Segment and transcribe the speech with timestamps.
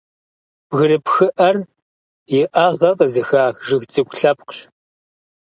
[0.67, 1.55] Бгырыпхиӏэр
[2.39, 4.57] иӏэгӏэ къызыхах жыг цӏыкӏу лъэпкъщ.